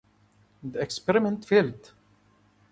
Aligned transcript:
The 0.63 0.79
experiment 0.81 1.45
failed. 1.45 1.91